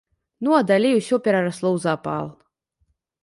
Ну, 0.45 0.49
а 0.59 0.61
далей 0.71 0.95
усё 0.99 1.15
перарасло 1.27 1.69
ў 1.75 1.85
запал. 1.85 2.25